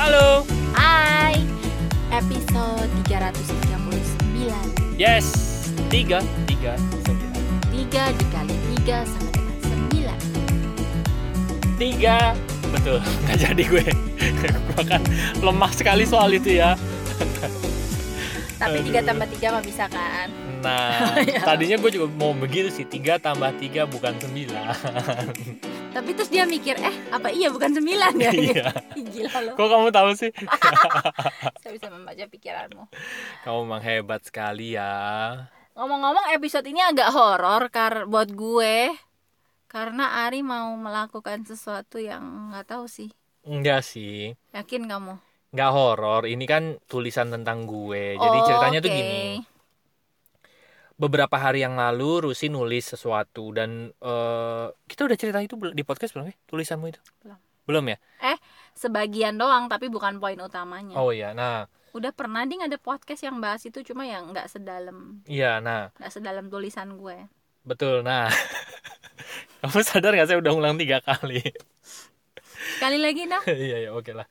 [0.00, 0.48] Halo.
[0.72, 1.36] Hai.
[2.08, 4.96] Episode 339.
[4.96, 5.28] Yes.
[5.92, 6.72] Tiga, tiga,
[7.04, 7.68] sembilan.
[7.68, 9.56] 3 dikali 3 sama dengan
[9.92, 11.76] 9.
[11.76, 12.32] Tiga.
[12.72, 12.96] Betul.
[13.28, 13.84] Nggak jadi gue.
[14.72, 15.04] gue kan
[15.44, 16.80] lemah sekali soal itu ya.
[18.56, 19.04] Tapi Aduh.
[19.04, 20.32] 3 tambah 3 mah bisa kan?
[20.64, 21.44] Nah, Ya.
[21.44, 22.88] tadinya gue juga mau begitu sih.
[22.88, 24.64] Tiga tambah tiga bukan sembilan.
[25.90, 27.82] Tapi terus dia mikir, eh apa iya bukan 9
[28.16, 28.30] ya?
[28.30, 28.64] Iya.
[28.98, 29.54] Ih, Gila loh.
[29.58, 30.30] Kok kamu tahu sih?
[31.62, 32.84] Saya bisa membaca pikiranmu.
[33.42, 34.94] Kamu memang hebat sekali ya.
[35.74, 38.94] Ngomong-ngomong episode ini agak horor kar buat gue.
[39.66, 43.10] Karena Ari mau melakukan sesuatu yang nggak tahu sih.
[43.42, 44.34] Enggak sih.
[44.54, 45.18] Yakin kamu?
[45.50, 46.22] Nggak horor.
[46.26, 48.14] Ini kan tulisan tentang gue.
[48.14, 48.98] Jadi Oh, ceritanya tuh oke.
[48.98, 49.22] gini.
[51.00, 56.12] Beberapa hari yang lalu Rusi nulis sesuatu dan eh, kita udah cerita itu di podcast
[56.12, 57.00] belum ya tulisanmu itu?
[57.24, 57.38] Belum.
[57.64, 57.98] belum ya?
[58.76, 61.00] Sebagian doang tapi bukan poin utamanya.
[61.00, 61.64] oh iya nah.
[61.90, 65.24] Udah pernah ding ada podcast yang bahas itu cuma yang nggak sedalam.
[65.26, 65.90] Iya nah.
[65.98, 67.28] Nggak sedalam tulisan gue.
[67.64, 68.28] betul nah.
[69.60, 71.44] Kamu sadar nggak saya udah ulang tiga kali?
[72.76, 73.42] Sekali lagi nah.
[73.68, 74.24] iya ya oke lah.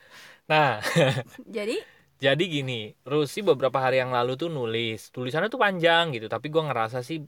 [0.49, 0.81] Nah.
[1.57, 1.77] Jadi
[2.20, 6.67] jadi gini Rusi beberapa hari yang lalu tuh nulis tulisannya tuh panjang gitu tapi gua
[6.67, 7.23] ngerasa sih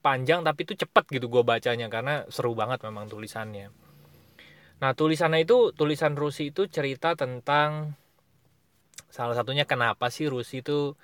[0.00, 3.68] panjang tapi tuh cepet gitu gua bacanya karena seru banget memang tulisannya
[4.80, 7.92] nah tulisannya itu tulisan Rusi itu cerita tentang
[9.12, 10.96] salah satunya kenapa sih Rusi itu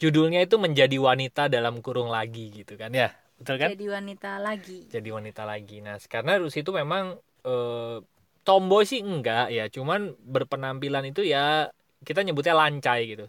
[0.00, 4.78] judulnya itu menjadi wanita dalam kurung lagi gitu kan ya betul kan jadi wanita lagi.
[4.86, 5.82] jadi wanita lagi.
[5.82, 7.98] Nah, karena Rusi itu memang eh,
[8.46, 13.26] tomboy sih enggak ya, cuman berpenampilan itu ya kita nyebutnya lancai gitu.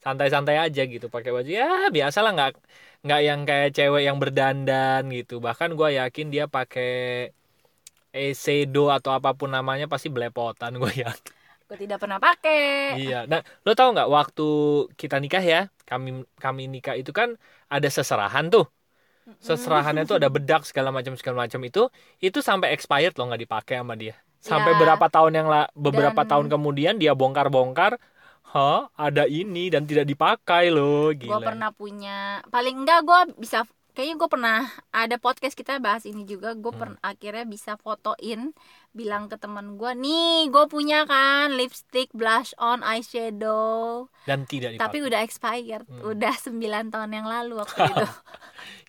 [0.00, 2.50] Santai-santai aja gitu pakai baju ya biasalah nggak
[3.04, 5.38] nggak yang kayak cewek yang berdandan gitu.
[5.38, 7.30] Bahkan gua yakin dia pakai
[8.10, 11.14] Esedo atau apa pun namanya pasti belepotan gue ya.
[11.70, 12.98] Gue tidak pernah pakai.
[12.98, 13.30] Iya.
[13.30, 14.48] Nah, lo tau nggak waktu
[14.98, 17.38] kita nikah ya, kami kami nikah itu kan
[17.70, 18.66] ada seserahan tuh.
[19.38, 21.86] Seserahannya tuh ada bedak segala macam segala macam itu,
[22.18, 24.18] itu sampai expired loh nggak dipakai sama dia.
[24.42, 24.78] Sampai Ya.
[24.82, 28.02] berapa tahun yang la, beberapa Dan- tahun kemudian dia bongkar-bongkar,
[28.50, 32.18] hah ada ini dan tidak dipakai loh, Gue pernah punya
[32.48, 34.58] paling enggak gue bisa kayaknya gue pernah
[34.90, 36.78] ada podcast kita bahas ini juga gue Hmm.
[36.78, 38.54] pernah akhirnya bisa fotoin
[38.90, 44.82] bilang ke teman gue nih gue punya kan lipstick blush on eyeshadow Dan tidak dipakai.
[44.82, 46.06] tapi udah expired Hmm.
[46.06, 46.54] udah 9
[46.88, 48.06] tahun yang lalu waktu itu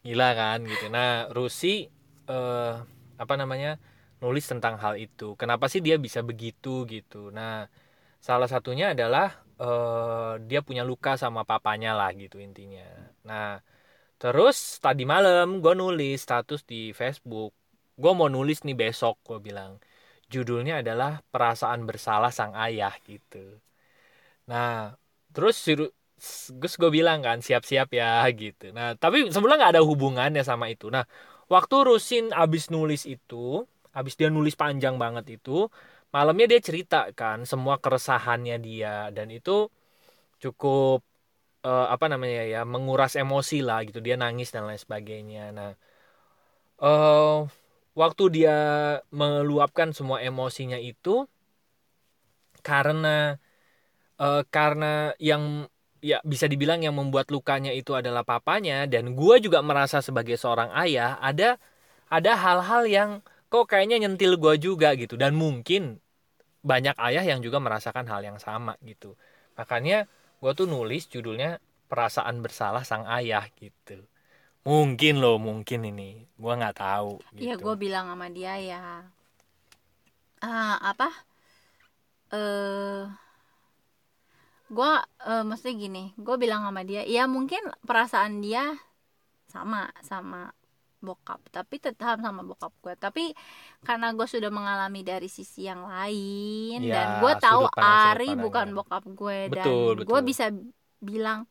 [0.03, 0.85] Gila kan gitu.
[0.87, 1.85] Nah, Rusi
[2.25, 2.73] eh
[3.17, 3.77] apa namanya?
[4.17, 5.33] nulis tentang hal itu.
[5.33, 7.33] Kenapa sih dia bisa begitu gitu.
[7.33, 7.65] Nah,
[8.21, 12.87] salah satunya adalah eh dia punya luka sama papanya lah gitu intinya.
[13.29, 13.61] Nah,
[14.21, 17.51] terus tadi malam gue nulis status di Facebook.
[18.01, 19.71] Gue mau nulis nih besok gue bilang.
[20.33, 23.61] Judulnya adalah perasaan bersalah sang ayah gitu.
[24.49, 24.97] Nah,
[25.33, 25.57] terus
[26.61, 28.69] Gus gue bilang kan siap-siap ya gitu.
[28.77, 30.93] Nah tapi sebenarnya nggak ada hubungannya sama itu.
[30.93, 31.03] Nah
[31.49, 33.65] waktu Rusin abis nulis itu,
[33.97, 35.65] abis dia nulis panjang banget itu,
[36.15, 39.51] malamnya dia cerita kan semua keresahannya dia dan itu
[40.43, 40.99] cukup
[41.67, 43.99] eh, apa namanya ya menguras emosi lah gitu.
[44.05, 45.41] Dia nangis dan lain sebagainya.
[45.57, 45.71] Nah
[46.81, 47.37] eh
[48.01, 48.57] waktu dia
[49.13, 51.27] meluapkan semua emosinya itu
[52.61, 53.37] karena
[54.21, 55.67] eh, karena yang
[56.01, 60.73] ya bisa dibilang yang membuat lukanya itu adalah papanya dan gua juga merasa sebagai seorang
[60.81, 61.61] ayah ada
[62.09, 63.11] ada hal-hal yang
[63.51, 65.15] kok kayaknya nyentil gua juga gitu.
[65.19, 65.99] Dan mungkin
[66.61, 69.17] banyak ayah yang juga merasakan hal yang sama gitu.
[69.59, 70.07] Makanya
[70.41, 71.59] gua tuh nulis judulnya
[71.91, 73.97] perasaan bersalah sang ayah gitu.
[74.63, 76.25] Mungkin loh mungkin ini.
[76.41, 77.43] Gua nggak tahu gitu.
[77.43, 78.81] Iya gue bilang sama dia ya.
[80.41, 81.07] Ah apa?
[82.31, 83.03] Eh
[84.71, 84.91] gue
[85.27, 86.03] eh, maksudnya gini.
[86.25, 88.63] Gue bilang sama dia ya mungkin perasaan dia
[89.53, 90.55] sama sama
[91.01, 91.41] bokap.
[91.49, 92.93] Tapi tetap sama bokap gue.
[92.95, 93.23] Tapi
[93.81, 98.67] karena gue sudah mengalami dari sisi yang lain Ya, dan gue tahu pandang- Ari bukan
[98.71, 99.39] bokap gue.
[99.51, 100.21] Dan Betul, gue betul.
[100.23, 100.45] bisa
[101.01, 101.49] bilang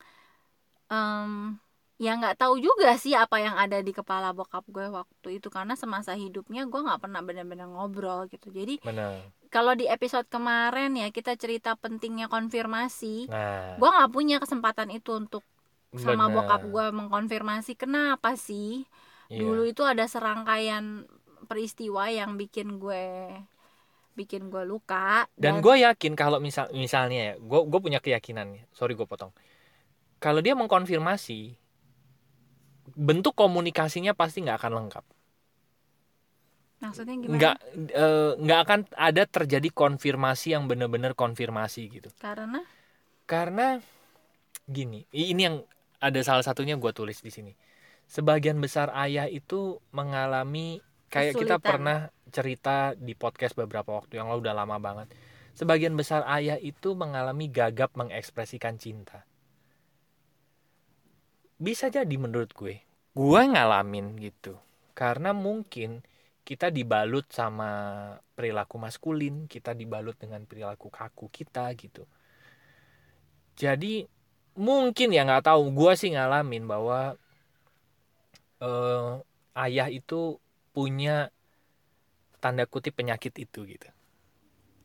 [0.88, 1.58] em
[2.00, 5.52] ya nggak tahu juga sih apa yang ada di kepala bokap gue waktu itu.
[5.52, 8.49] Karena semasa hidupnya gue nggak pernah benar-benar ngobrol gitu.
[8.49, 8.81] Jadi
[9.50, 13.75] kalau di episode kemarin ya kita cerita pentingnya konfirmasi nah.
[13.76, 15.43] gue nggak punya kesempatan itu untuk
[15.91, 16.35] sama benar.
[16.38, 17.75] bokap gue mengkonfirmasi.
[17.76, 18.87] Kenapa sih
[19.31, 19.41] Iya.
[19.47, 21.06] dulu itu ada serangkaian
[21.47, 23.31] peristiwa yang bikin gue
[24.19, 28.62] bikin gue luka Dan gue yakin kalau misal misalnya ya, gue gue punya keyakinan nih.
[28.75, 29.32] Sorry gue potong.
[30.21, 31.56] Kalau dia mengkonfirmasi,
[32.93, 35.05] bentuk komunikasinya pasti nggak akan lengkap.
[36.81, 37.56] maksudnya gimana nggak
[37.93, 42.65] eh, nggak akan ada terjadi konfirmasi yang benar-benar konfirmasi gitu karena
[43.29, 43.85] karena
[44.65, 45.56] gini ini yang
[46.00, 47.53] ada salah satunya gue tulis di sini
[48.11, 50.83] sebagian besar ayah itu mengalami
[51.15, 51.71] kayak kita Kesulitan.
[51.71, 51.99] pernah
[52.35, 55.09] cerita di podcast beberapa waktu yang lalu udah lama banget.
[55.55, 59.23] Sebagian besar ayah itu mengalami gagap mengekspresikan cinta.
[61.61, 62.83] Bisa jadi menurut gue
[63.15, 64.59] gue ngalamin gitu.
[64.95, 66.03] Karena mungkin
[66.43, 67.71] kita dibalut sama
[68.35, 72.11] perilaku maskulin kita dibalut dengan perilaku kaku kita gitu.
[73.55, 74.07] Jadi
[74.59, 75.71] mungkin ya nggak tahu.
[75.75, 77.15] Gue sih ngalamin bahwa
[78.61, 79.11] eh,
[79.57, 80.39] ayah itu
[80.71, 81.29] punya
[82.41, 83.89] tanda kutip penyakit itu gitu.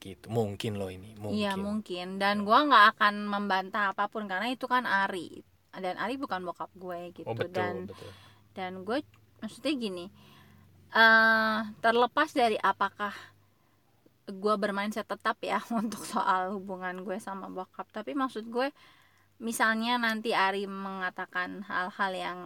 [0.01, 0.25] Gitu.
[0.29, 1.37] Mungkin loh ini mungkin.
[1.39, 2.07] Iya mungkin.
[2.21, 5.43] Dan gua nggak akan membantah apa pun karena itu kan Ari.
[5.75, 7.27] Dan Ari bukan bokap gue gitu.
[7.27, 8.11] Oh betul dan betul.
[8.55, 9.03] dan gue
[9.43, 10.05] maksudnya gini
[10.95, 13.11] eh terlepas dari apakah
[14.25, 18.71] gue bermindset tetap ya untuk soal hubungan gue sama bokap tapi maksud gue
[19.43, 22.39] misalnya nanti Ari mengatakan hal-hal yang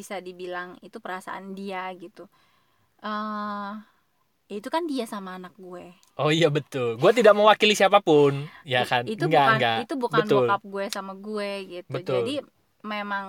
[0.00, 2.24] bisa dibilang itu perasaan dia gitu.
[3.04, 3.72] Eh
[4.50, 5.94] ya itu kan dia sama anak gue.
[6.18, 6.98] Oh iya betul.
[6.98, 8.50] Gue tidak mewakili siapa pun.
[8.66, 9.06] Ya kan?
[9.06, 9.76] itu Enggak, bukan enggak.
[9.86, 10.36] itu bukan betul.
[10.42, 11.92] bokap gue sama gue gitu.
[11.94, 12.14] Betul.
[12.18, 12.34] jadi
[12.82, 13.26] memang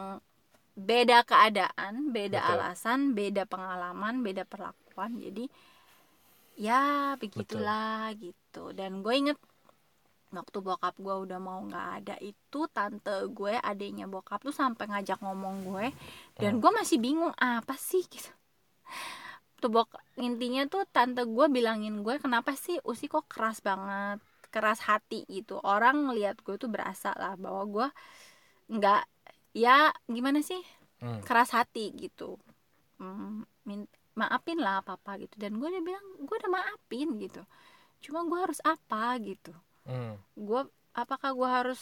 [0.71, 2.51] beda keadaan beda Betul.
[2.57, 5.21] alasan beda pengalaman beda perlakuan.
[5.21, 5.45] Jadi
[6.57, 8.73] ya begitulah gitu.
[8.73, 9.37] Dan gue inget
[10.31, 15.19] waktu bokap gue udah mau nggak ada itu tante gue adiknya bokap tuh sampai ngajak
[15.19, 15.85] ngomong gue
[16.39, 16.61] dan Hmm.
[16.63, 18.03] gue masih bingung apa sih?
[18.07, 18.31] gitu.
[19.61, 24.17] Tuh bok intinya tuh tante gue bilangin gue kenapa sih usi kok keras banget
[24.51, 25.23] keras hati?
[25.27, 25.59] gitu.
[25.63, 27.87] Orang ngelihat gue tuh berasa lah bahwa gue
[28.71, 29.03] nggak
[29.55, 30.59] ya gimana sih
[31.01, 31.17] Hmm.
[31.25, 32.37] keras hati gitu.
[33.01, 33.41] Hmm,
[34.13, 35.33] maafin lah papa gitu.
[35.41, 37.41] Dan gue udah bilang gue udah maafin gitu.
[38.05, 39.17] Cuma gue harus apa?
[39.21, 39.51] gitu
[39.81, 40.13] Hmm.
[40.33, 40.61] gue
[40.93, 41.81] apakah gue harus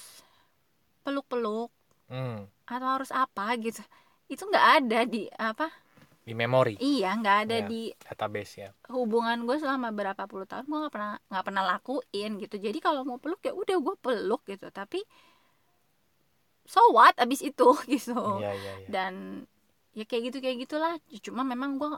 [1.04, 1.72] peluk-peluk?
[2.10, 2.50] Hmm.
[2.66, 3.82] atau harus apa gitu?
[4.26, 5.70] Itu nggak ada di apa?
[6.22, 6.78] Di memori?
[6.78, 7.70] Iya nggak ada Iya.
[7.70, 8.70] di database ya.
[8.90, 12.56] hubungan gue selama berapa puluh tahun gue nggak pernah nggak pernah lakuin gitu.
[12.58, 14.70] Jadi kalau mau peluk ya udah gue peluk gitu.
[14.70, 15.02] Tapi
[16.66, 18.18] so what abis itu gitu.
[18.38, 18.88] Iya iya iya.
[18.90, 19.14] Dan
[19.94, 20.94] ya kayak gitu kayak gitulah.
[21.22, 21.90] Cuma memang gue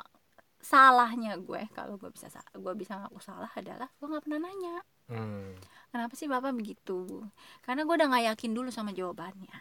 [0.61, 1.61] salahnya gue.
[1.73, 4.77] Kalau gue bisa sa- gue bisa ngaku salah adalah gue nggak pernah nanya.
[5.11, 5.59] Hmm.
[5.91, 7.27] kenapa sih bapak begitu?
[7.61, 9.51] Karena gue udah nggak yakin dulu sama jawabannya.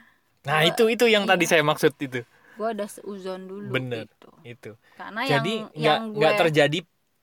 [0.47, 1.51] Nah Gua- itu itu yang tadi iya.
[1.51, 2.23] saya maksud itu.
[2.55, 4.07] Gue udah seuzon dulu Bener.
[4.07, 4.31] gitu.
[4.47, 4.71] itu.
[4.95, 6.79] Karena jadi yang nggak gue terjadi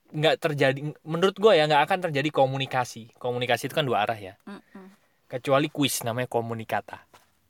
[0.07, 3.15] nggak terjadi menurut gue ya nggak akan terjadi komunikasi.
[3.15, 4.35] Komunikasi itu kan dua arah ya.
[4.43, 4.91] Mm-mm.
[5.27, 6.99] kecuali kuis namanya komunikata.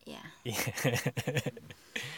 [0.05, 0.61] Ya Iya.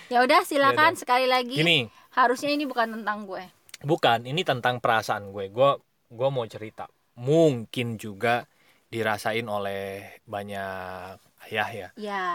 [0.07, 1.55] ya udah silakan Ya sekali lagi.
[1.55, 1.87] Gini.
[2.11, 3.43] Harusnya ini bukan tentang gue
[3.83, 5.71] bukan ini tentang perasaan gue gue
[6.09, 6.89] gue mau cerita
[7.19, 8.47] mungkin juga
[8.89, 11.15] dirasain oleh banyak
[11.49, 12.25] ayah ya ya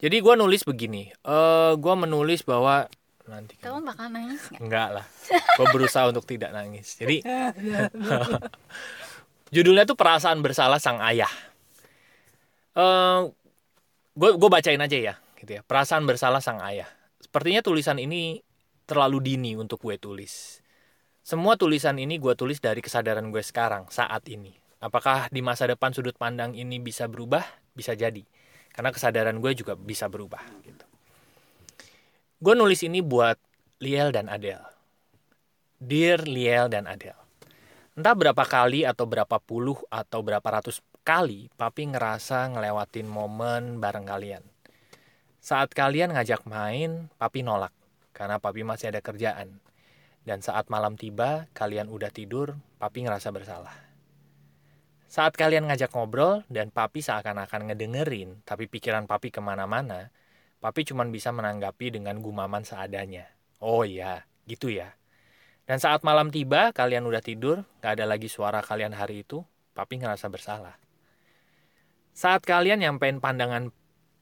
[0.00, 2.88] jadi gue nulis begini eh gue menulis bahwa
[3.30, 5.06] nanti kan kamu bakal nangis nggak Enggak lah.
[5.54, 6.98] Gue berusaha untuk tidak nangis.
[6.98, 7.22] Jadi
[9.54, 11.30] judulnya tuh perasaan bersalah sang ayah.
[14.10, 15.62] gue gue bacain aja ya, gitu ya.
[15.62, 16.90] Perasaan bersalah sang ayah.
[17.22, 18.42] Sepertinya tulisan ini
[18.84, 20.58] terlalu dini untuk gue tulis.
[21.20, 24.56] Semua tulisan ini gue tulis dari kesadaran gue sekarang saat ini.
[24.80, 27.44] Apakah di masa depan sudut pandang ini bisa berubah?
[27.76, 28.24] Bisa jadi.
[28.72, 30.40] Karena kesadaran gue juga bisa berubah.
[30.64, 30.84] Gitu.
[32.40, 33.36] Gue nulis ini buat
[33.84, 34.64] Liel dan Adele.
[35.76, 37.20] Dear Liel dan Adele.
[37.92, 44.08] Entah berapa kali atau berapa puluh atau berapa ratus kali papi ngerasa ngelewatin momen bareng
[44.08, 44.44] kalian.
[45.40, 47.72] Saat kalian ngajak main, papi nolak
[48.16, 49.60] karena papi masih ada kerjaan.
[50.20, 53.72] Dan saat malam tiba, kalian udah tidur, papi ngerasa bersalah.
[55.10, 60.14] Saat kalian ngajak ngobrol dan papi seakan-akan ngedengerin, tapi pikiran papi ke mana-mana,
[60.62, 63.26] papi cuma bisa menanggapi dengan gumaman seadanya.
[63.58, 64.94] Oh iya, gitu ya.
[65.66, 69.42] Dan saat malam tiba, kalian udah tidur, gak ada lagi suara kalian hari itu,
[69.74, 70.78] papi ngerasa bersalah.
[72.14, 73.74] Saat kalian nyampein pandangan,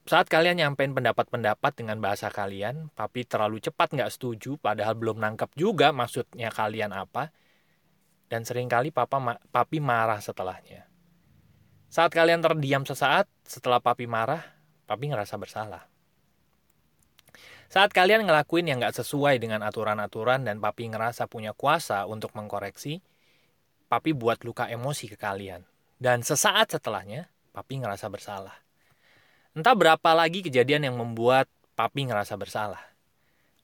[0.09, 5.53] saat kalian nyampein pendapat-pendapat dengan bahasa kalian, papi terlalu cepat gak setuju, padahal belum nangkep
[5.53, 7.29] juga maksudnya kalian apa,
[8.25, 10.89] dan sering kali papa ma- papi marah setelahnya.
[11.93, 14.41] Saat kalian terdiam sesaat, setelah papi marah,
[14.89, 15.85] papi ngerasa bersalah.
[17.69, 23.05] Saat kalian ngelakuin yang gak sesuai dengan aturan-aturan dan papi ngerasa punya kuasa untuk mengkoreksi,
[23.85, 25.61] papi buat luka emosi ke kalian.
[26.01, 28.68] Dan sesaat setelahnya, papi ngerasa bersalah.
[29.57, 32.81] Entah berapa lagi kejadian yang membuat papi ngerasa bersalah.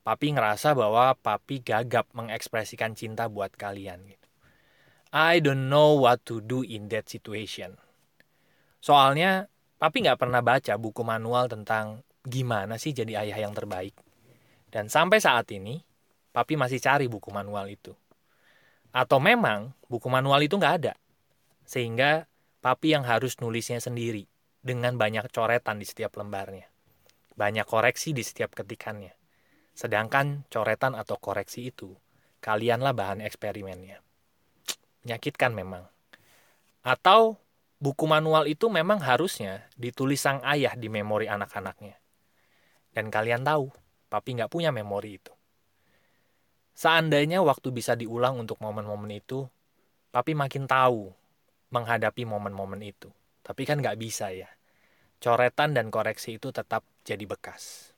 [0.01, 4.01] Papi ngerasa bahwa papi gagap mengekspresikan cinta buat kalian.
[4.10, 4.27] Gitu.
[5.13, 7.77] I don't know what to do in that situation.
[8.82, 9.46] Soalnya
[9.77, 13.94] papi nggak pernah baca buku manual tentang gimana sih jadi ayah yang terbaik.
[14.74, 15.86] Dan sampai saat ini,
[16.34, 17.94] papi masih cari buku manual itu.
[18.89, 20.94] Atau memang buku manual itu nggak ada.
[21.62, 22.25] Sehingga
[22.65, 24.25] papi yang harus nulisnya sendiri
[24.65, 26.65] dengan banyak coretan di setiap lembarnya.
[27.38, 29.13] Banyak koreksi di setiap ketikannya.
[29.77, 31.93] Sedangkan coretan atau koreksi itu,
[32.41, 34.01] kalianlah bahan eksperimennya.
[35.05, 35.86] Menyakitkan memang.
[36.81, 37.38] Atau
[37.77, 42.01] buku manual itu memang harusnya ditulis sang ayah di memori anak-anaknya.
[42.89, 43.69] Dan kalian tahu,
[44.10, 45.34] papi nggak punya memori itu.
[46.74, 49.45] Seandainya waktu bisa diulang untuk momen-momen itu,
[50.10, 51.13] papi makin tahu
[51.69, 53.13] menghadapi momen-momen itu.
[53.46, 54.50] Tapi kan nggak bisa ya.
[55.22, 57.94] Coretan dan koreksi itu tetap jadi bekas.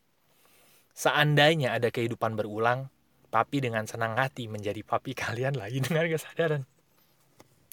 [0.92, 2.92] Seandainya ada kehidupan berulang,
[3.32, 6.64] papi dengan senang hati menjadi papi kalian lagi dengan kesadaran.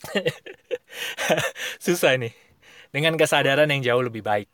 [1.84, 2.34] Susah nih.
[2.94, 4.46] Dengan kesadaran yang jauh lebih baik.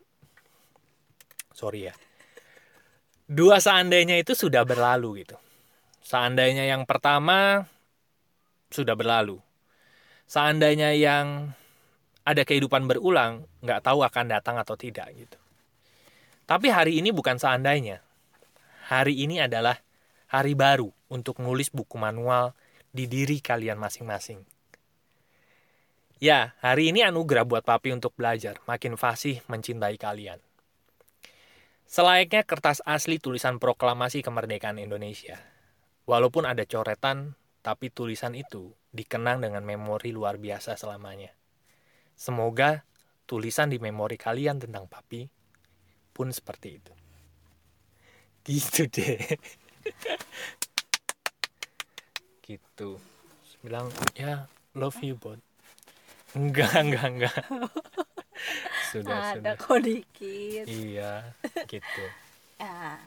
[1.52, 1.94] Sorry ya.
[3.28, 5.36] Dua seandainya itu sudah berlalu gitu.
[6.00, 7.68] Seandainya yang pertama
[8.72, 9.36] sudah berlalu.
[10.24, 11.52] Seandainya yang
[12.24, 15.38] ada kehidupan berulang, nggak tahu akan datang atau tidak gitu.
[16.44, 18.02] Tapi hari ini bukan seandainya.
[18.90, 19.78] Hari ini adalah
[20.26, 22.58] hari baru untuk nulis buku manual
[22.90, 24.42] di diri kalian masing-masing.
[26.20, 30.36] Ya, hari ini anugerah buat papi untuk belajar, makin fasih mencintai kalian.
[31.88, 35.40] Selayaknya kertas asli tulisan proklamasi kemerdekaan Indonesia.
[36.04, 41.39] Walaupun ada coretan, tapi tulisan itu dikenang dengan memori luar biasa selamanya.
[42.20, 42.84] Semoga
[43.24, 45.24] tulisan di memori kalian tentang papi
[46.12, 46.92] pun seperti itu.
[48.44, 49.16] Gitu deh.
[52.44, 53.00] gitu.
[53.64, 54.44] Bilang, ya,
[54.76, 55.40] love you, bot.
[56.36, 57.40] Enggak, enggak, enggak.
[58.92, 59.54] sudah, ada sudah.
[59.56, 61.24] kok dikit Iya,
[61.72, 62.04] gitu.
[62.60, 63.00] ya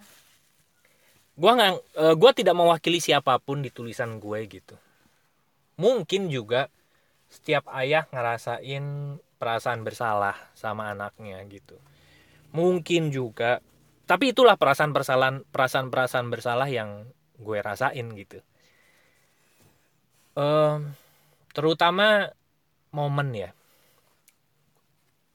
[1.33, 4.77] Gua nggak, eh, gua tidak mewakili siapa pun di tulisan gue gitu.
[5.81, 6.69] Mungkin juga
[7.33, 11.81] setiap ayah ngerasain perasaan bersalah sama anaknya gitu.
[12.53, 13.57] Mungkin juga,
[14.05, 17.09] tapi itulah perasaan persalahan, perasaan perasaan bersalah yang
[17.41, 18.37] gue rasain gitu.
[20.37, 20.93] Em,
[21.57, 22.29] terutama
[22.93, 23.49] momen ya.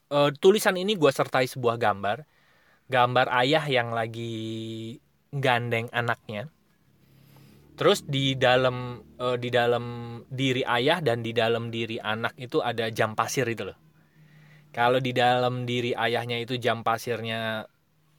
[0.09, 2.23] Eh, tulisan ini gue sertai sebuah gambar,
[2.89, 4.33] gambar ayah yang lagi
[5.35, 6.49] gandeng anaknya.
[7.79, 9.85] Terus di dalam eh, di dalam
[10.27, 13.79] diri ayah dan di dalam diri anak itu ada jam pasir itu loh.
[14.75, 17.65] Kalau di dalam diri ayahnya itu jam pasirnya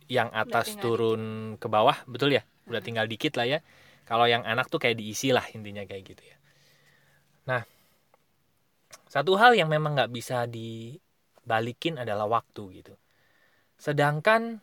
[0.10, 2.42] yang atas turun ke bawah, betul ya?
[2.66, 3.60] Udah tinggal dikit lah ya.
[4.10, 6.36] Kalau yang anak tuh kayak diisi lah intinya kayak gitu ya.
[7.46, 7.62] Nah,
[9.06, 12.94] satu hal yang memang nggak bisa dibalikin adalah waktu gitu.
[13.78, 14.58] Sedangkan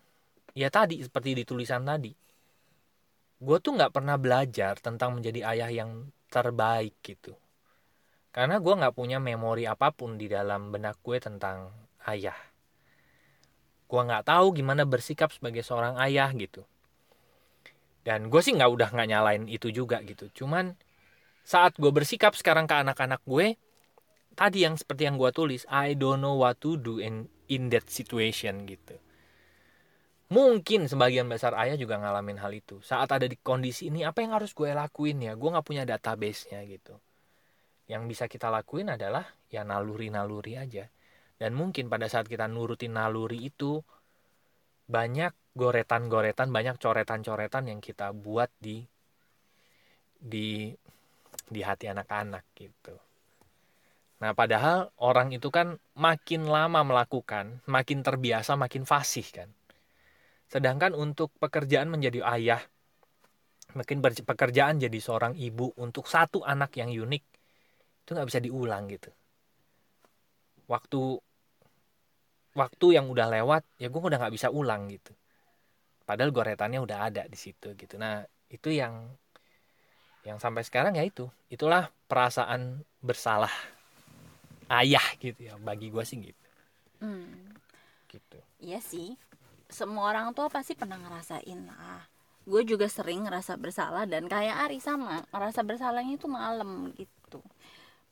[0.58, 2.10] ya tadi seperti di tulisan tadi,
[3.36, 5.90] gue tuh nggak pernah belajar tentang menjadi ayah yang
[6.32, 7.36] terbaik gitu.
[8.32, 11.72] Karena gue nggak punya memori apa pun di dalam benak gue tentang
[12.08, 12.36] ayah.
[13.86, 16.64] Gue nggak tahu gimana bersikap sebagai seorang ayah gitu.
[18.04, 20.28] Dan gue sih nggak udah nggak nyalain itu juga gitu.
[20.32, 20.76] Cuman
[21.46, 23.54] saat gue bersikap sekarang ke anak-anak gue,
[24.34, 27.86] tadi yang seperti yang gue tulis, I don't know what to do in in that
[27.86, 28.98] situation gitu.
[30.26, 32.82] Mungkin sebagian besar ayah juga ngalamin hal itu.
[32.82, 35.38] Saat ada di kondisi ini, apa yang harus gue lakuin ya?
[35.38, 36.98] Gue nggak punya database-nya gitu.
[37.86, 40.90] Yang bisa kita lakuin adalah ya naluri-naluri aja.
[41.38, 43.78] Dan mungkin pada saat kita nurutin naluri itu,
[44.90, 48.82] banyak goretan-goretan, banyak coretan-coretan yang kita buat di
[50.18, 50.74] di
[51.46, 52.98] di hati anak-anak gitu.
[54.16, 59.48] Nah, padahal orang itu kan makin lama melakukan, makin terbiasa, makin fasih kan.
[60.46, 62.62] Sedangkan untuk pekerjaan menjadi ayah,
[63.74, 67.24] makin ber- pekerjaan jadi seorang ibu untuk satu anak yang unik,
[68.02, 69.10] itu nggak bisa diulang gitu.
[70.66, 71.00] Waktu
[72.56, 75.12] waktu yang udah lewat, ya gue udah nggak bisa ulang gitu.
[76.08, 77.94] Padahal goretannya udah ada di situ gitu.
[77.98, 79.10] Nah, itu yang
[80.26, 83.52] yang sampai sekarang ya itu itulah perasaan bersalah
[84.82, 86.46] ayah gitu ya bagi gue sih gitu
[86.98, 87.54] hmm.
[88.10, 89.14] gitu Iya sih,
[89.76, 92.00] semua orang tua pasti pernah ngerasain lah.
[92.48, 97.44] Gue juga sering ngerasa bersalah dan kayak Ari sama, ngerasa bersalahnya itu malam gitu.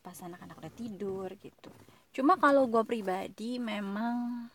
[0.05, 1.73] Pas anak-anak udah tidur gitu.
[2.13, 4.45] Cuma kalau gue pribadi memang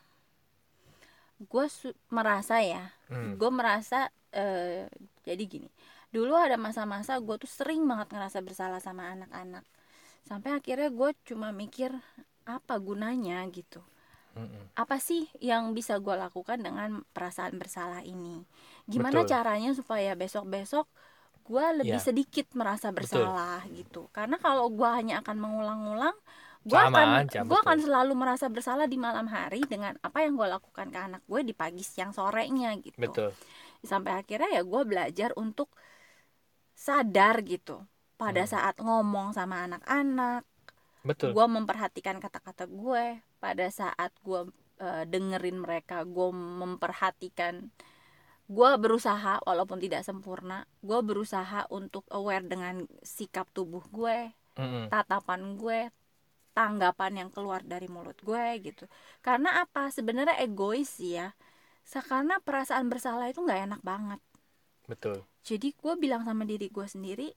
[1.40, 1.66] gue
[2.12, 3.34] merasa ya, Hmm.
[3.34, 4.86] gue merasa eh,
[5.26, 5.66] jadi gini.
[6.14, 9.66] Dulu ada masa-masa gue tuh sering banget ngerasa bersalah sama anak-anak.
[10.20, 11.90] sampai akhirnya gue cuma mikir
[12.44, 13.80] apa gunanya gitu
[14.36, 14.64] Mm-mm.
[14.78, 18.46] apa sih yang bisa gue lakukan dengan perasaan bersalah ini
[18.86, 19.30] gimana Betul.
[19.34, 20.86] caranya supaya besok besok
[21.44, 22.06] gue lebih Ya.
[22.08, 23.26] sedikit merasa Betul.
[23.26, 26.14] bersalah gitu karena kalau gue hanya akan mengulang-ulang
[26.62, 27.86] gue akan gue akan betul.
[27.88, 31.54] selalu merasa bersalah di malam hari dengan apa yang gue lakukan ke anak gue di
[31.56, 33.30] pagi siang sorenya gitu betul
[33.82, 35.72] sampai akhirnya ya gue belajar untuk
[36.76, 37.80] sadar gitu
[38.20, 38.52] pada Hmm.
[38.52, 40.44] saat ngomong sama anak-anak
[41.00, 43.04] betul gue memperhatikan kata-kata gue
[43.40, 44.40] pada saat gue
[44.80, 47.72] eh, dengerin mereka gue memperhatikan
[48.50, 54.90] gue berusaha walaupun tidak sempurna gue berusaha untuk aware dengan sikap tubuh gue Mm-mm.
[54.90, 55.80] tatapan gue
[56.50, 58.84] tanggapan yang keluar dari mulut gue gitu.
[59.22, 59.88] Karena apa?
[59.88, 61.32] Sebenarnya egois ya.
[61.86, 64.20] Karena perasaan bersalah itu nggak enak banget.
[64.90, 65.22] Betul.
[65.46, 67.30] Jadi gue bilang sama diri gue sendiri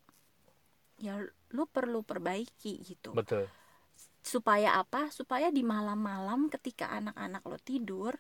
[0.98, 1.22] ya
[1.54, 3.14] lu perlu perbaiki gitu.
[3.14, 3.48] Betul
[4.24, 5.12] supaya apa?
[5.12, 8.16] Supaya di malam-malam ketika anak-anak lo tidur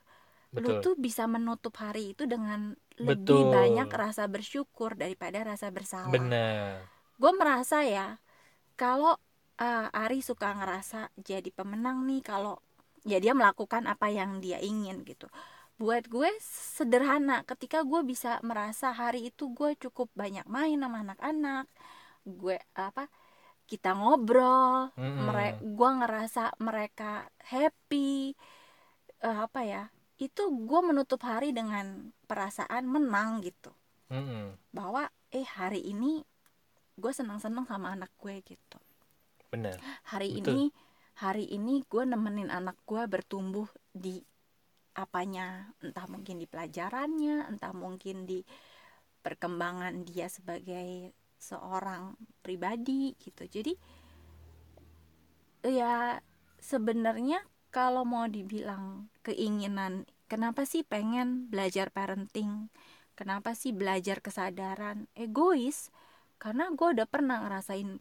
[0.54, 0.82] lu betul.
[0.86, 3.50] tuh bisa menutup hari itu dengan lebih Betul.
[3.50, 6.14] banyak rasa bersyukur daripada rasa bersalah.
[6.14, 6.86] Benar.
[7.18, 8.22] Gue merasa ya
[8.78, 9.18] kalau
[9.58, 12.62] uh, Ari suka ngerasa jadi pemenang nih kalau
[13.02, 15.26] ya dia melakukan apa yang dia ingin gitu.
[15.82, 16.30] Buat gue
[16.78, 21.66] sederhana ketika gue bisa merasa hari itu gue cukup banyak main sama anak-anak
[22.24, 23.12] gue apa
[23.64, 27.12] kita ngobrol mereka gue ngerasa mereka
[27.48, 28.36] happy
[29.24, 29.84] eh, apa ya
[30.20, 33.72] itu gue menutup hari dengan perasaan menang gitu
[34.14, 34.56] Mm-mm.
[34.70, 36.22] bahwa eh hari ini
[36.94, 38.80] gue senang-senang sama anak gue gitu
[39.50, 40.40] benar hari Betul.
[40.46, 40.64] ini
[41.18, 44.22] hari ini gue nemenin anak gue bertumbuh di
[44.94, 48.46] apanya entah mungkin di pelajarannya entah mungkin di
[49.26, 51.16] perkembangan dia sebagai
[51.50, 53.44] seorang pribadi gitu.
[53.56, 53.74] Jadi
[55.64, 56.20] ya
[56.60, 57.40] sebenarnya
[57.76, 62.72] kalau mau dibilang keinginan kenapa sih pengen belajar parenting?
[63.20, 65.06] Kenapa sih belajar kesadaran?
[65.14, 65.92] Egois
[66.42, 68.00] karena gue udah pernah ngerasain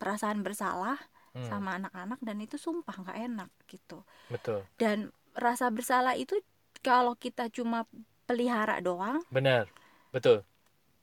[0.00, 0.98] perasaan bersalah
[1.34, 4.06] Hmm, sama anak-anak dan itu sumpah nggak enak gitu.
[4.30, 4.62] Betul.
[4.78, 6.38] Dan rasa bersalah itu
[6.86, 7.90] kalau kita cuma
[8.30, 9.66] pelihara doang benar.
[10.14, 10.46] Betul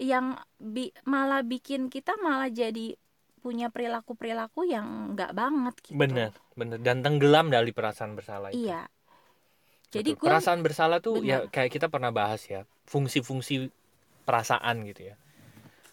[0.02, 2.98] yang bi- malah bikin kita malah jadi
[3.42, 5.98] punya perilaku perilaku yang nggak banget gitu.
[5.98, 8.66] Benar benar dan tenggelam dari perasaan bersalah itu.
[8.66, 8.90] Iya.
[9.92, 10.22] Jadi Betul.
[10.24, 11.54] gue perasaan bersalah tuh ya Benar.
[11.54, 13.70] kayak kita pernah bahas ya fungsi-fungsi
[14.26, 15.16] perasaan gitu ya.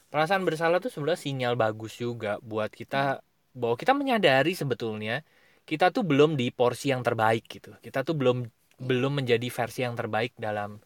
[0.08, 3.20] Perasaan bersalah tuh sebenarnya sinyal bagus juga buat kita
[3.52, 5.20] bahwa kita menyadari sebetulnya
[5.68, 7.76] kita tuh belum di porsi yang terbaik gitu.
[7.84, 10.80] Kita tuh belum belum menjadi versi yang terbaik dalam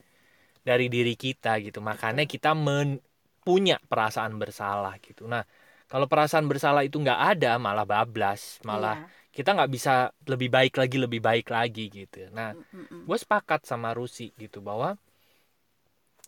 [0.62, 1.78] dari diri kita gitu.
[1.82, 3.02] Makanya kita men-
[3.42, 5.42] punya perasaan bersalah gitu nah
[5.90, 9.06] kalau perasaan bersalah itu nggak ada malah bablas malah iya.
[9.34, 13.04] kita nggak bisa lebih baik lagi lebih baik lagi gitu nah Mm-mm.
[13.04, 14.96] gue sepakat sama Rusi gitu bahwa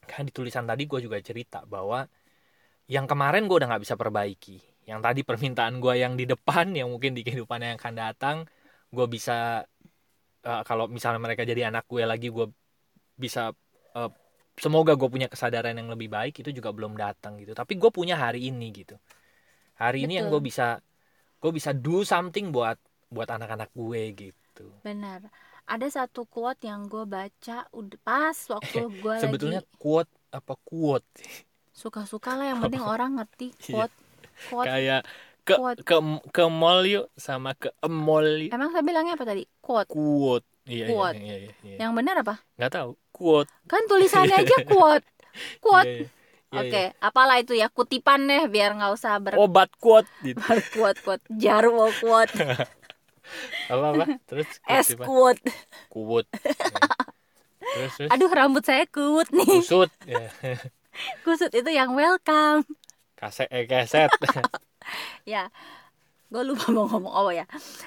[0.05, 2.05] kan di tulisan tadi gue juga cerita bahwa
[2.92, 6.92] yang kemarin gue udah nggak bisa perbaiki yang tadi permintaan gue yang di depan yang
[6.92, 8.37] mungkin di kehidupan yang akan datang
[8.92, 9.64] gue bisa
[10.44, 12.46] eh, kalau misalnya mereka jadi anak gue lagi gue
[13.16, 13.53] bisa
[13.96, 14.11] eh,
[14.58, 17.52] semoga gue punya kesadaran yang lebih baik itu juga belum datang gitu.
[17.54, 18.96] Tapi gue punya hari ini gitu.
[19.78, 20.48] Hari ini yang gue Betul.
[20.50, 20.66] bisa
[21.42, 22.78] gue bisa do something buat
[23.12, 24.66] buat anak-anak gue gitu.
[24.86, 25.26] Benar.
[25.64, 31.06] Ada satu quote yang gue baca udah pas waktu gue sebetulnya lagi quote apa quote?
[31.74, 33.50] Suka-suka lah yang penting orang ngerti.
[33.66, 33.90] Iya.
[33.90, 33.94] quote
[34.46, 35.00] quote kayak
[35.44, 35.80] ke Quote.
[35.84, 35.96] ke
[36.32, 38.52] ke mall yuk sama ke mall yuk.
[38.54, 39.42] Emang saya bilangnya apa tadi?
[39.60, 39.90] Quote.
[39.90, 41.16] Quote iya iya, Quote.
[41.20, 45.07] iya iya iya yang benar apa nggak tahu quote kan tulisannya aja quote
[45.61, 46.09] quote Iya, iya.
[46.55, 47.03] Iya, Oke, iya.
[47.03, 50.38] apalah itu ya kutipan deh biar nggak usah ber obat quote gitu
[50.70, 52.31] quote quote jarwo quote
[53.72, 55.42] apa apa terus es quote.
[55.90, 56.29] quote
[57.64, 57.74] Iya.
[57.74, 59.64] terus terus Aduh rambut saya kuut nih.
[59.64, 60.31] kusut ya
[61.27, 62.62] Kusut itu yang welcome.
[63.18, 64.14] kaset eh keset
[65.27, 65.48] Ya,
[66.31, 67.46] gue lupa mau ngomong apa ya.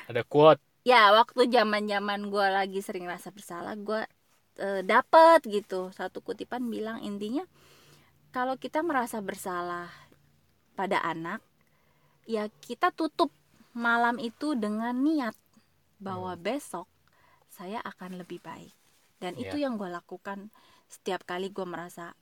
[0.09, 4.07] ada quote Ya waktu zaman zaman gue lagi sering rasa bersalah, gue
[4.55, 7.43] eh, dapet gitu satu kutipan bilang intinya
[8.31, 9.91] kalau kita merasa bersalah
[10.79, 11.43] pada anak,
[12.23, 13.35] ya kita tutup
[13.75, 15.35] malam itu dengan niat
[15.99, 16.87] bahwa besok
[17.51, 18.71] saya akan lebih baik.
[19.19, 19.51] Dan Iya.
[19.51, 20.53] itu yang gue lakukan
[20.87, 22.15] setiap kali gue merasa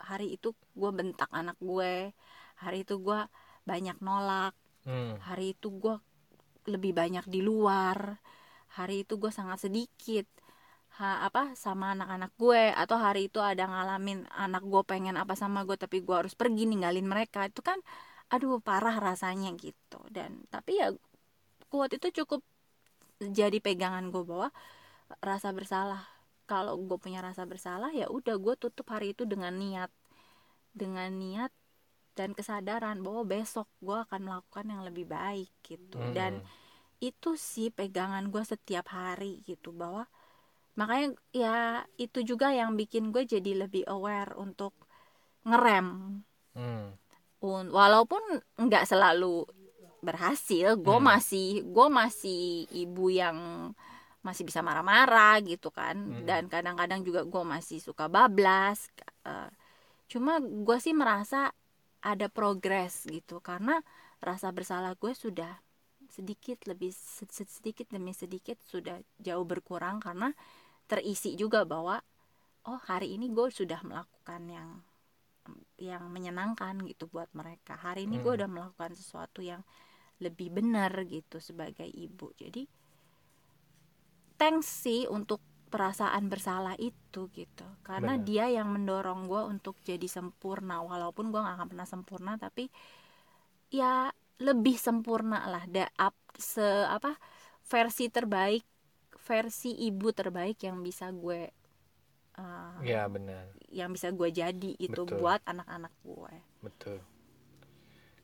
[0.00, 2.16] hari itu gue bentak anak gue,
[2.64, 3.20] hari itu gue
[3.68, 4.56] banyak nolak,
[4.88, 5.20] hmm.
[5.20, 6.00] hari itu gue
[6.68, 8.18] lebih banyak di luar.
[8.76, 10.26] Hari itu gue sangat sedikit.
[10.96, 15.60] Ha, apa sama anak-anak gue atau hari itu ada ngalamin anak gue pengen apa sama
[15.68, 17.46] gue tapi gue harus pergi ninggalin mereka.
[17.48, 17.78] Itu kan
[18.32, 20.00] aduh parah rasanya gitu.
[20.10, 20.92] Dan tapi ya
[21.72, 22.40] kuat itu cukup
[23.20, 24.48] jadi pegangan gue bahwa
[25.22, 26.02] rasa bersalah.
[26.46, 29.90] Kalau gue punya rasa bersalah ya udah gue tutup hari itu dengan niat.
[30.76, 31.52] Dengan niat
[32.16, 36.16] dan kesadaran bahwa besok gue akan melakukan yang lebih baik gitu Hmm.
[36.16, 36.32] dan
[36.98, 40.08] itu sih pegangan gue setiap hari gitu bahwa
[40.80, 41.56] makanya ya
[42.00, 44.72] itu juga yang bikin gue jadi lebih aware untuk
[45.44, 46.20] ngerem
[46.56, 46.96] Hmm.
[47.44, 48.20] Un- walaupun
[48.56, 49.44] nggak selalu
[50.00, 51.04] berhasil gue Hmm.
[51.12, 53.36] masih gue masih ibu yang
[54.24, 56.24] masih bisa marah-marah gitu kan Hmm.
[56.24, 58.88] dan kadang-kadang juga gue masih suka bablas
[59.26, 59.50] Eh,
[60.06, 61.50] cuma gue sih merasa
[62.06, 63.42] ada progres gitu.
[63.42, 63.82] Karena
[64.22, 65.58] rasa bersalah gue sudah
[66.06, 69.98] sedikit lebih se- se- sedikit demi sedikit sudah jauh berkurang.
[69.98, 70.30] Karena
[70.86, 71.98] terisi juga bahwa
[72.70, 74.70] oh hari ini gue sudah melakukan yang
[75.78, 77.78] yang menyenangkan gitu buat mereka.
[77.78, 78.38] Hari ini gue Hmm.
[78.42, 79.62] udah melakukan sesuatu yang
[80.18, 82.32] lebih benar gitu sebagai ibu.
[82.38, 82.66] Jadi
[84.40, 87.66] thanks sih untuk perasaan bersalah itu gitu.
[87.82, 88.26] Karena Benar.
[88.26, 90.80] dia yang mendorong gue untuk jadi sempurna.
[90.82, 92.70] Walaupun gue gak akan pernah sempurna tapi
[93.70, 95.64] ya lebih sempurna lah.
[95.66, 97.16] Da up se apa
[97.66, 98.62] versi terbaik
[99.26, 101.50] versi ibu terbaik yang bisa gue
[102.38, 103.50] uh, ya benar.
[103.74, 105.18] yang bisa gue jadi itu Betul.
[105.18, 106.98] buat anak-anak gue betul.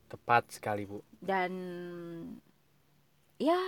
[0.06, 1.00] Tepat sekali bu.
[1.18, 1.52] Dan
[3.40, 3.58] ya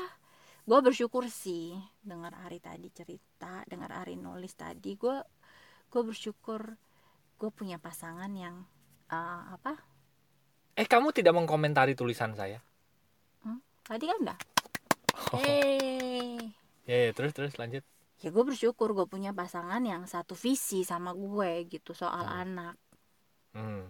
[0.64, 4.96] gue bersyukur sih dengar Ari tadi cerita dengar Ari nulis tadi.
[4.96, 5.20] Gue
[5.92, 6.74] gue bersyukur
[7.36, 8.64] gue punya pasangan yang
[9.12, 9.76] uh, apa?
[10.74, 12.58] Eh kamu tidak mengkomentari tulisan saya?
[13.84, 14.38] Tadi kan udah
[15.30, 15.38] Oh.
[15.38, 16.36] eh
[16.84, 17.86] ya, terus terus lanjut.
[18.18, 22.40] Ya gue bersyukur gue punya pasangan yang satu visi sama gue gitu soal Hmm.
[22.42, 22.76] anak.
[23.54, 23.84] Hmm.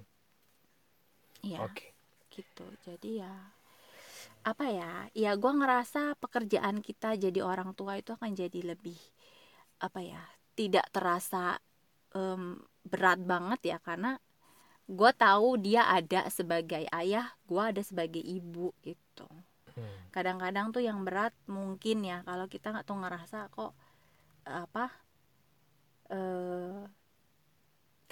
[1.41, 1.95] ya oke.
[2.29, 2.65] gitu.
[2.85, 3.33] Jadi ya
[4.45, 8.99] apa ya ya gue ngerasa pekerjaan kita jadi orang tua itu akan jadi lebih
[9.87, 10.23] apa ya
[10.59, 11.45] tidak terasa
[12.17, 14.11] em, berat banget ya karena
[14.99, 19.29] gue tahu dia ada sebagai ayah gue ada sebagai ibu gitu
[19.75, 20.15] Hmm.
[20.15, 23.73] kadang-kadang tuh yang berat mungkin ya kalau kita nggak tuh ngerasa kok
[24.47, 24.87] apa
[26.11, 26.85] eh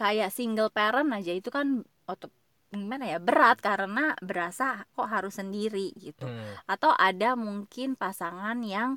[0.01, 1.67] kayak single parent aja itu kan
[2.11, 2.33] otot
[2.73, 6.57] gimana ya berat karena berasa kok harus sendiri gitu Hmm.
[6.65, 8.97] atau ada mungkin pasangan yang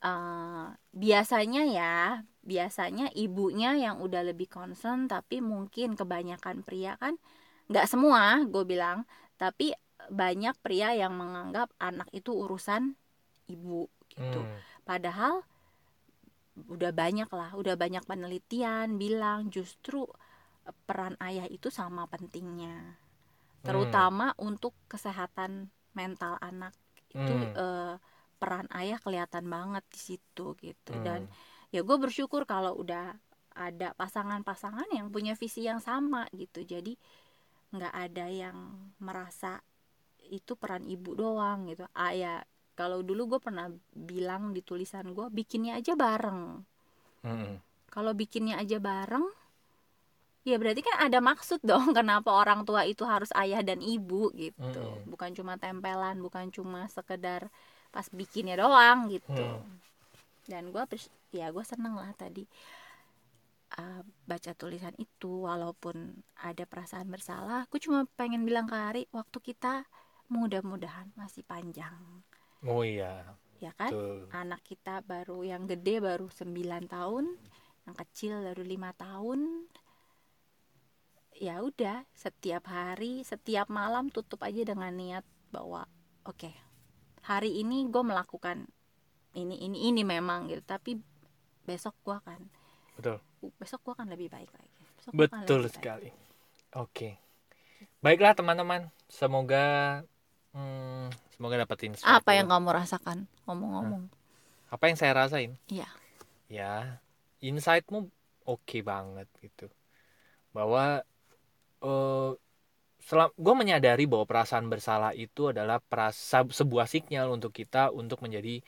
[0.00, 1.96] eh, biasanya ya
[2.40, 7.20] biasanya ibunya yang udah lebih concern tapi mungkin kebanyakan pria kan
[7.68, 9.04] nggak semua gue bilang
[9.36, 9.76] tapi
[10.08, 12.96] banyak pria yang menganggap anak itu urusan
[13.46, 14.58] ibu gitu Hmm.
[14.88, 15.44] padahal
[16.68, 20.04] udah banyak lah udah banyak penelitian bilang justru
[20.84, 22.99] peran ayah itu sama pentingnya
[23.60, 26.72] terutama untuk kesehatan mental anak
[27.10, 27.52] itu Hmm.
[27.54, 27.94] eh,
[28.40, 31.04] peran ayah kelihatan banget di situ gitu Hmm.
[31.04, 31.20] dan
[31.70, 33.14] ya gue bersyukur kalau udah
[33.52, 36.96] ada pasangan-pasangan yang punya visi yang sama gitu jadi
[37.70, 38.56] nggak ada yang
[38.98, 39.60] merasa
[40.30, 42.42] itu peran ibu doang gitu ah ya
[42.78, 46.62] kalau dulu gue pernah bilang di tulisan gue bikinnya aja bareng
[47.20, 47.60] Hmm.
[47.92, 49.26] kalau bikinnya aja bareng
[50.40, 54.60] ya berarti kan ada maksud dong kenapa orang tua itu harus ayah dan ibu gitu.
[54.60, 55.10] Mm-mm.
[55.10, 57.52] bukan cuma tempelan bukan cuma sekedar
[57.90, 59.34] pas bikinnya doang gitu.
[59.34, 59.78] Hmm.
[60.48, 60.82] dan gue
[61.30, 62.42] ya gue seneng lah tadi
[63.78, 65.46] uh, baca tulisan itu.
[65.46, 69.84] Walaupun ada perasaan bersalah gue cuma pengen bilang ke Ari waktu kita
[70.30, 72.22] mudah-mudahan masih panjang.
[72.66, 73.36] Oh iya.
[73.60, 73.92] Ya kan?
[73.92, 74.18] Betul.
[74.32, 76.54] Anak kita baru yang gede baru 9
[76.88, 77.24] tahun
[77.88, 79.66] yang kecil baru lima tahun
[81.40, 85.88] ya udah setiap hari setiap malam tutup aja dengan niat bahwa
[86.28, 86.52] oke
[87.24, 88.68] hari ini gue melakukan
[89.36, 90.62] ini ini ini memang gitu.
[90.64, 90.98] Tapi
[91.62, 92.40] besok gue akan
[92.98, 93.16] betul.
[93.60, 94.80] besok gue akan lebih baik lagi.
[94.98, 95.76] Besok gua akan betul lebih baik.
[95.76, 96.10] sekali.
[96.78, 97.08] Oke.
[98.02, 98.90] Baiklah teman-teman.
[99.10, 100.00] Semoga
[100.54, 102.22] hmm, semoga dapetin sesuatu.
[102.22, 104.06] apa yang kamu rasakan ngomong-ngomong?
[104.70, 105.58] Apa yang saya rasain?
[105.66, 105.88] Iya.
[106.50, 106.98] ya
[107.42, 108.10] insightmu
[108.46, 109.70] oke banget gitu.
[110.50, 111.06] Bahwa
[111.84, 112.30] eh
[113.08, 118.60] selam gue menyadari bahwa perasaan bersalah itu adalah perasa sebuah sinyal untuk kita untuk menjadi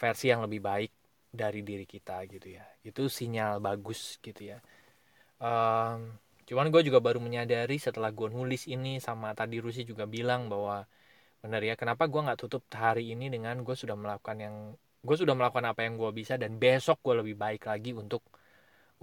[0.00, 0.92] versi yang lebih baik
[1.40, 2.64] dari diri kita gitu ya.
[2.88, 4.58] Itu sinyal bagus gitu ya.
[5.42, 6.00] Em,
[6.48, 10.84] cuman gue juga baru menyadari setelah gue nulis ini sama tadi Rusi juga bilang bahwa
[11.42, 14.56] benar ya kenapa gue nggak tutup hari ini dengan gue sudah melakukan yang
[15.06, 18.22] gue sudah melakukan apa yang gue bisa dan besok gue lebih baik lagi untuk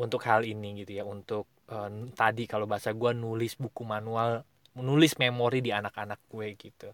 [0.02, 4.42] untuk hal ini gitu ya untuk eh, tadi kalau bahasa gue nulis buku manual
[4.74, 6.90] menulis memori di anak-anak gue gitu.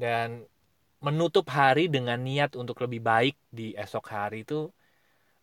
[0.00, 0.42] Dan
[1.00, 4.68] menutup hari dengan niat untuk lebih baik di esok hari itu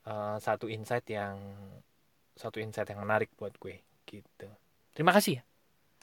[0.05, 1.37] uh, satu insight yang
[2.37, 4.47] satu insight yang menarik buat gue gitu.
[4.93, 5.43] Terima kasih ya.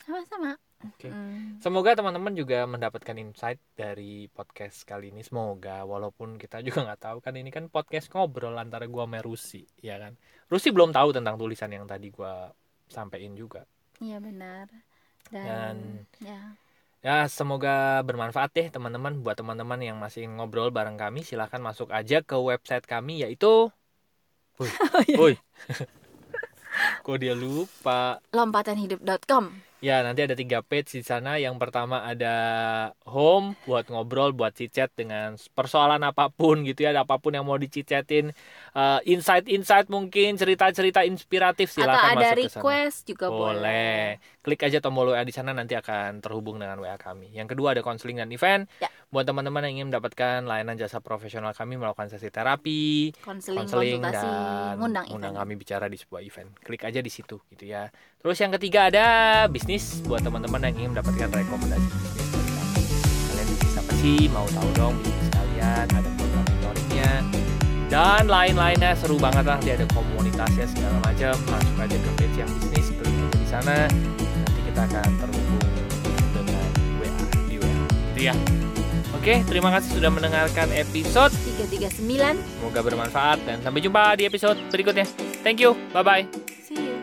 [0.02, 1.08] Sama-sama Oke.
[1.08, 1.56] Hmm.
[1.64, 5.24] Semoga teman-teman juga mendapatkan insight dari podcast kali ini.
[5.24, 9.64] Semoga walaupun kita juga nggak tahu kan ini kan podcast ngobrol antara gua sama Rusi,
[9.80, 10.12] ya kan.
[10.52, 12.52] Rusi belum tahu tentang tulisan yang tadi gua
[12.88, 13.64] sampaikan juga.
[14.02, 14.68] Iya benar.
[15.32, 15.76] Dan, Dan
[16.20, 16.40] ya.
[17.04, 22.24] Ya, semoga bermanfaat deh teman-teman buat teman-teman yang masih ngobrol bareng kami silahkan masuk aja
[22.24, 23.68] ke website kami yaitu
[24.56, 24.70] Woi.
[25.20, 25.36] oh, iya.
[27.04, 28.24] Kok dia lupa?
[28.32, 29.52] lompatanhidup.com
[29.86, 31.36] Ya, nanti ada tiga page di sana.
[31.44, 32.28] Yang pertama ada
[33.04, 37.44] home buat ngobrol, buat cicat dengan persoalan apa pun gitu ya, ada apa pun yang
[37.48, 38.24] mau dicicatin,
[38.74, 43.40] uh, insight-insight mungkin, cerita-cerita inspiratif silakan Atau ada masuk request juga boleh.
[43.40, 43.98] boleh.
[44.44, 47.32] Klik aja tombol WA di sana nanti akan terhubung dengan WA kami.
[47.32, 48.68] Yang kedua ada konseling dan event.
[48.82, 48.92] Ya.
[49.08, 55.06] Buat teman-teman yang ingin mendapatkan layanan jasa profesional kami melakukan sesi terapi, konseling, dan ngundang,
[55.14, 56.50] undang kami bicara di sebuah event.
[56.60, 57.88] Klik aja di situ gitu ya.
[58.20, 59.06] Terus yang ketiga ada
[59.46, 62.82] bisnis buat teman-teman yang ingin mendapatkan rekomendasi bisnis dari kami.
[63.30, 64.20] Kalian bisnis apa sih?
[64.34, 65.86] Mau tahu dong bisnis kalian?
[65.94, 66.13] Ada
[67.94, 69.58] dan lain-lainnya seru banget lah.
[69.62, 71.30] Dia ada komunitasnya segala macam.
[71.46, 73.76] Masuk aja ke page yang bisnis, klik aja di sana.
[73.86, 75.62] Nanti kita akan terhubung
[76.34, 76.66] dengan
[76.98, 77.10] WA
[77.46, 77.70] di WA.
[78.10, 78.34] Gitu ya.
[79.14, 85.06] Oke, terima kasih sudah mendengarkan episode 339 Semoga bermanfaat dan sampai jumpa di episode berikutnya.
[85.46, 85.78] Thank you.
[85.94, 86.22] Bye bye.
[86.66, 86.93] See you.